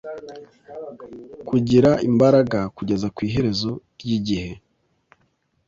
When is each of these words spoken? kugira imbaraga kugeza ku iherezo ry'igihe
kugira 1.47 1.91
imbaraga 2.09 2.59
kugeza 2.75 3.07
ku 3.15 3.19
iherezo 3.27 3.71
ry'igihe 3.99 4.51